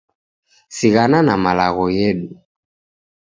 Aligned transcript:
Sighana 0.77 1.19
na 1.27 1.35
malagho 1.43 1.85
ghedu 1.93 2.29